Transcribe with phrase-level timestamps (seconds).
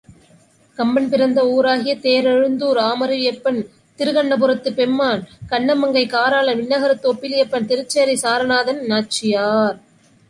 [0.77, 3.59] கம்பன் பிறந்த ஊராகிய தேரழுந்தூர் ஆமருவியப்பன்,
[3.99, 9.79] திருக்கண்ணபுரத்துப் பெம்மான், கண்ணமங்கை காராளன், விண்ணகரத்து ஒப்பிலியப்பன், திருச்சேறை சாரநாதன், நாச்சியார்.